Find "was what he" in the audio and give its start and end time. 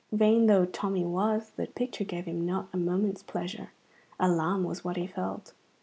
4.63-5.05